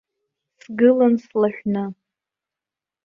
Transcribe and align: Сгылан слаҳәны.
Сгылан 0.63 1.13
слаҳәны. 1.23 1.83